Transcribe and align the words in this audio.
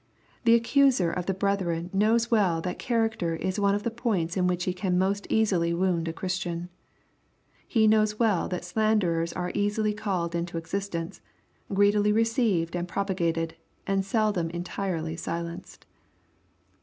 The 0.45 0.55
accuser 0.55 1.11
of 1.11 1.27
the 1.27 1.33
brethren 1.35 1.91
knows 1.93 2.31
well 2.31 2.59
that 2.61 2.79
character 2.79 3.35
is 3.35 3.59
one 3.59 3.75
of 3.75 3.83
the 3.83 3.91
points 3.91 4.35
in 4.35 4.47
which 4.47 4.63
he 4.63 4.73
can 4.73 4.97
most 4.97 5.27
easily 5.29 5.75
wound 5.75 6.07
a 6.07 6.11
Christian. 6.11 6.69
He 7.67 7.85
knows 7.85 8.17
well 8.17 8.47
that 8.47 8.65
slanders 8.65 9.31
are 9.33 9.51
easily 9.53 9.93
called 9.93 10.33
into 10.33 10.57
existence, 10.57 11.21
greedily 11.71 12.11
received 12.11 12.75
and 12.75 12.87
propagated, 12.87 13.53
and 13.85 14.03
seldom 14.03 14.49
entirely 14.49 15.15
silenced. 15.17 15.85